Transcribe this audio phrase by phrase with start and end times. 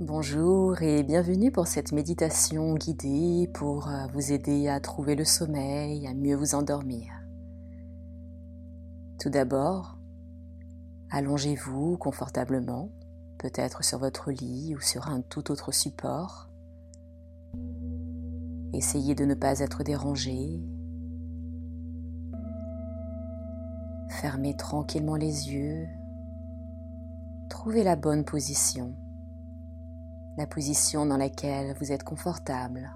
[0.00, 6.06] Bonjour et bienvenue pour cette méditation guidée pour euh, vous aider à trouver le sommeil,
[6.06, 7.12] à mieux vous endormir.
[9.20, 9.98] Tout d'abord,
[11.10, 12.92] allongez-vous confortablement,
[13.38, 16.48] peut-être sur votre lit ou sur un tout autre support.
[18.72, 20.62] Essayez de ne pas être dérangé.
[24.10, 25.88] Fermez tranquillement les yeux.
[27.50, 28.94] Trouvez la bonne position
[30.38, 32.92] la position dans laquelle vous êtes confortable.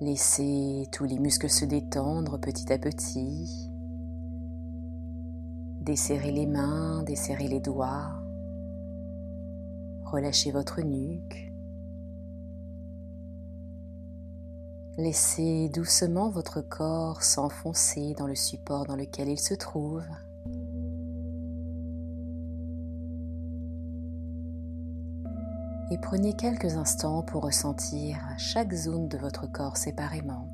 [0.00, 3.70] Laissez tous les muscles se détendre petit à petit.
[5.80, 8.20] Desserrez les mains, desserrez les doigts.
[10.06, 11.52] Relâchez votre nuque.
[14.98, 20.02] Laissez doucement votre corps s'enfoncer dans le support dans lequel il se trouve.
[25.90, 30.48] Et prenez quelques instants pour ressentir chaque zone de votre corps séparément.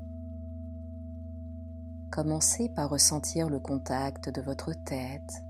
[2.11, 5.43] Commencez par ressentir le contact de votre tête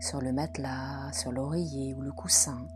[0.00, 2.66] sur le matelas, sur l'oreiller ou le coussin.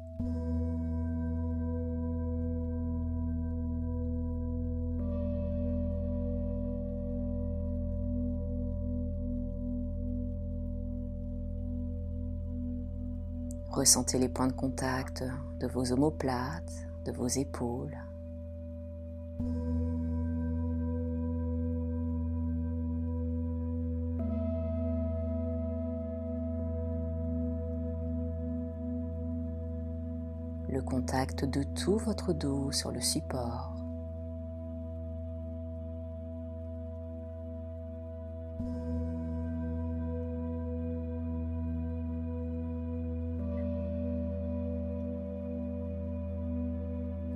[13.75, 15.25] Ressentez les points de contact
[15.59, 17.99] de vos omoplates, de vos épaules.
[30.69, 33.74] Le contact de tout votre dos sur le support.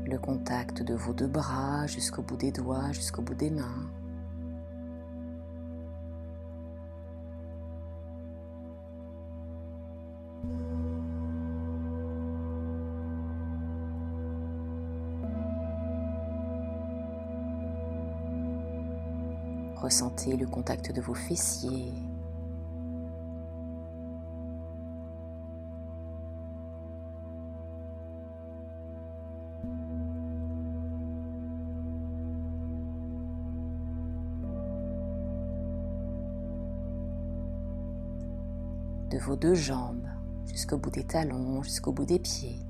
[0.08, 3.90] Le contact de vos deux bras jusqu'au bout des doigts, jusqu'au bout des mains.
[19.76, 21.92] Ressentez le contact de vos fessiers,
[39.18, 40.06] de vos deux jambes
[40.46, 42.60] jusqu'au bout des talons, jusqu'au bout des pieds.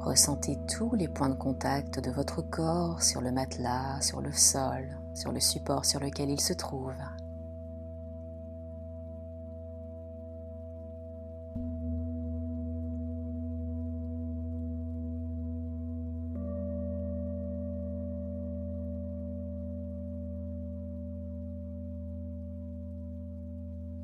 [0.00, 4.96] Ressentez tous les points de contact de votre corps sur le matelas, sur le sol,
[5.14, 6.94] sur le support sur lequel il se trouve.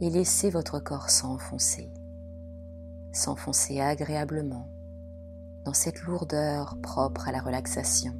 [0.00, 1.90] Et laissez votre corps s'enfoncer,
[3.12, 4.68] s'enfoncer agréablement
[5.64, 8.14] dans cette lourdeur propre à la relaxation.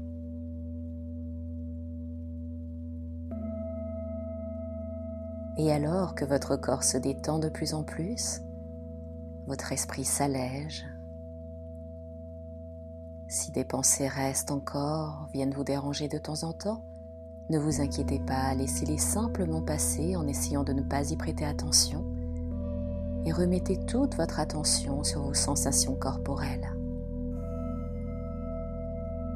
[5.59, 8.41] Et alors que votre corps se détend de plus en plus,
[9.47, 10.87] votre esprit s'allège.
[13.29, 16.85] Si des pensées restent encore, viennent vous déranger de temps en temps,
[17.49, 22.05] ne vous inquiétez pas, laissez-les simplement passer en essayant de ne pas y prêter attention
[23.25, 26.73] et remettez toute votre attention sur vos sensations corporelles.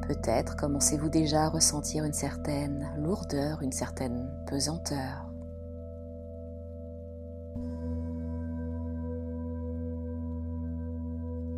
[0.09, 5.27] Peut-être commencez-vous déjà à ressentir une certaine lourdeur, une certaine pesanteur.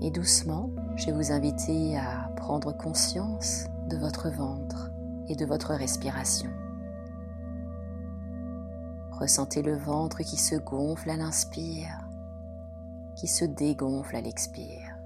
[0.02, 4.90] Et doucement, je vais vous inviter à prendre conscience de votre ventre
[5.28, 6.50] et de votre respiration.
[9.12, 12.08] Ressentez le ventre qui se gonfle à l'inspire,
[13.14, 14.96] qui se dégonfle à l'expire.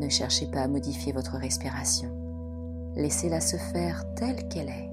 [0.00, 2.10] Ne cherchez pas à modifier votre respiration.
[2.96, 4.90] Laissez-la se faire telle qu'elle est.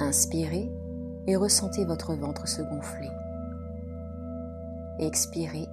[0.00, 0.70] Inspirez
[1.26, 3.10] et ressentez votre ventre se gonfler.
[5.00, 5.68] Expirez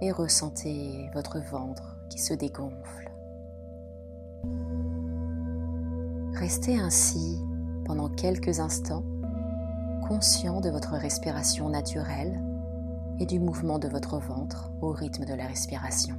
[0.00, 3.10] et ressentez votre ventre qui se dégonfle.
[6.38, 7.40] Restez ainsi
[7.84, 9.02] pendant quelques instants,
[10.06, 12.40] conscient de votre respiration naturelle
[13.18, 16.14] et du mouvement de votre ventre au rythme de la respiration.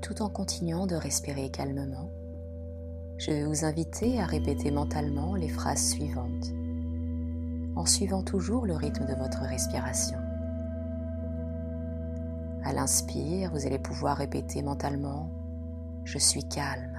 [0.00, 2.08] Tout en continuant de respirer calmement,
[3.18, 6.52] je vais vous inviter à répéter mentalement les phrases suivantes,
[7.74, 10.18] en suivant toujours le rythme de votre respiration.
[12.64, 15.30] À l'inspire, vous allez pouvoir répéter mentalement⁇
[16.04, 16.98] Je suis calme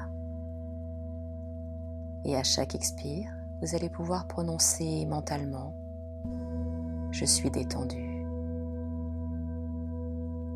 [2.29, 3.31] ⁇Et à chaque expire,
[3.61, 5.73] vous allez pouvoir prononcer mentalement⁇
[7.11, 7.97] Je suis détendu⁇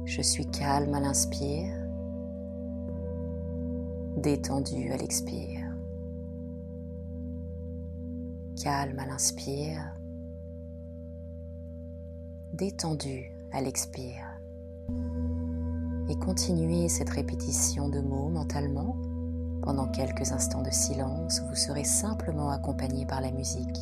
[0.06, 1.83] Je suis calme à l'inspire,
[4.24, 5.60] détendu à l'expire.
[8.56, 9.82] Calme à l'inspire,
[12.54, 14.24] détendu à l'expire.
[16.10, 18.96] Et continuez cette répétition de mots mentalement
[19.62, 23.82] pendant quelques instants de silence où vous serez simplement accompagné par la musique.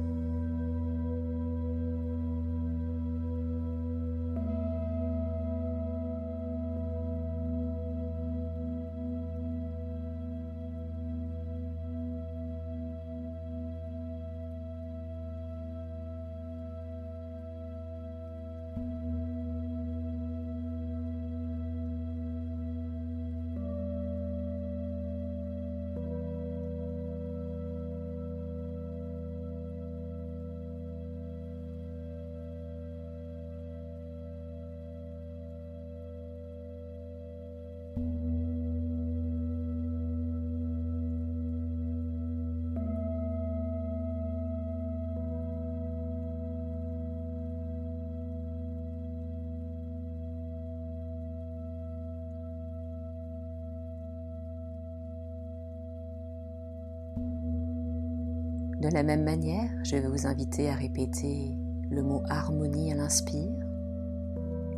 [58.81, 61.51] De la même manière, je vais vous inviter à répéter
[61.91, 63.53] le mot harmonie à l'inspire,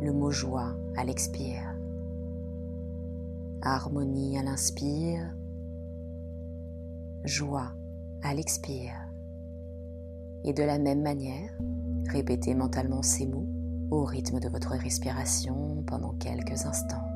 [0.02, 1.74] le mot joie à l'expire.
[3.62, 5.34] Harmonie à l'inspire,
[7.24, 7.72] joie
[8.22, 8.92] à l'expire.
[10.44, 11.50] Et de la même manière,
[12.10, 13.48] répétez mentalement ces mots
[13.90, 17.13] au rythme de votre respiration pendant quelques instants.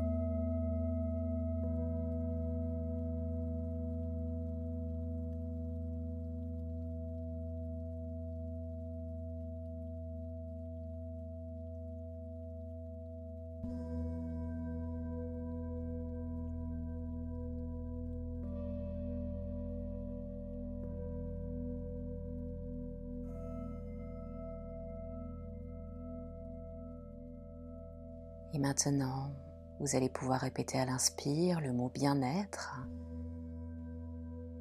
[28.54, 29.30] Et maintenant,
[29.78, 32.76] vous allez pouvoir répéter à l'inspire le mot bien-être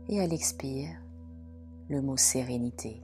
[0.07, 0.89] et à l'expire
[1.89, 3.01] le mot sérénité.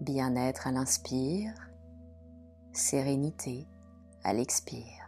[0.00, 1.52] Bien-être à l'inspire,
[2.72, 3.66] sérénité
[4.26, 5.05] à l'expire.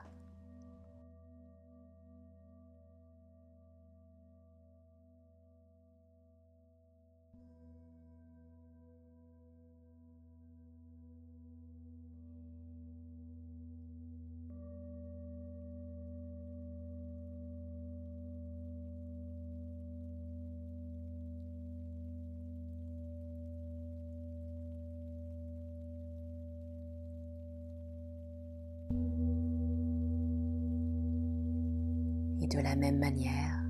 [32.68, 33.62] La même manière,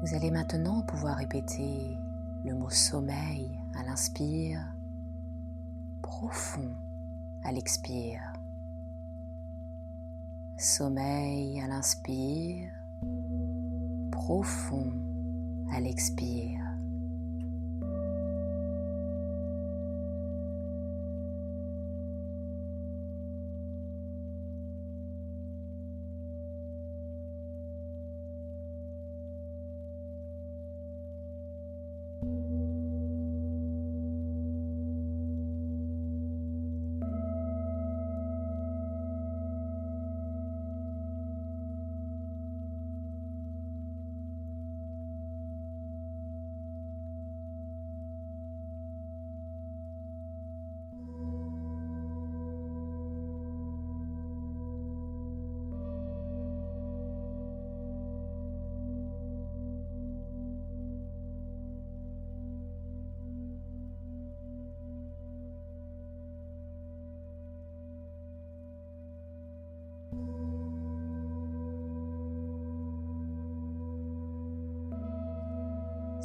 [0.00, 1.94] vous allez maintenant pouvoir répéter
[2.42, 4.64] le mot sommeil à l'inspire,
[6.00, 6.70] profond
[7.44, 8.22] à l'expire.
[10.56, 12.70] Sommeil à l'inspire,
[14.10, 14.94] profond
[15.70, 16.59] à l'expire.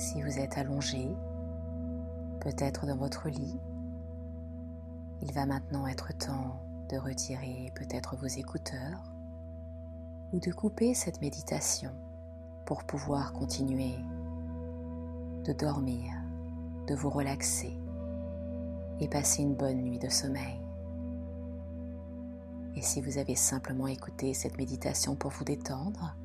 [0.06, 1.10] Si vous êtes allongé,
[2.40, 3.60] peut-être dans votre lit,
[5.24, 9.02] il va maintenant être temps de retirer peut-être vos écouteurs
[10.32, 11.90] ou de couper cette méditation
[12.68, 13.96] pour pouvoir continuer
[15.44, 16.14] de dormir,
[16.86, 17.76] de vous relaxer
[19.00, 20.62] et passer une bonne nuit de sommeil.
[22.76, 26.16] Et si vous avez simplement écouté cette méditation pour vous détendre,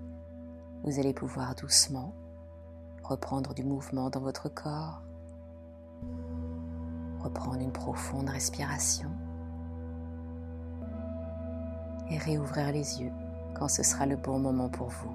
[0.83, 2.13] vous allez pouvoir doucement
[3.11, 5.03] reprendre du mouvement dans votre corps,
[7.19, 9.11] reprendre une profonde respiration
[12.09, 13.11] et réouvrir les yeux
[13.55, 15.13] quand ce sera le bon moment pour vous.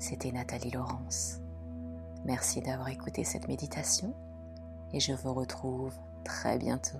[0.00, 1.38] C'était Nathalie Laurence.
[2.24, 4.12] Merci d'avoir écouté cette méditation
[4.92, 5.94] et je vous retrouve
[6.24, 6.98] très bientôt.